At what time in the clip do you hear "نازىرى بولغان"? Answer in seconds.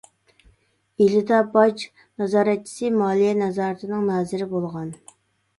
4.15-4.91